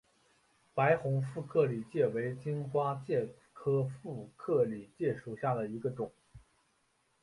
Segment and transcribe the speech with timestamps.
[0.73, 6.11] 白虹副克里介为荆花介科副克里介属下的一个种。